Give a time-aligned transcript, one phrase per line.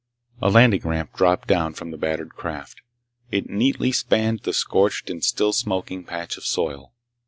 [0.41, 2.81] A landing ramp dropped down from the battered craft.
[3.29, 6.91] It neatly spanned the scorched and still smoking patch of soil.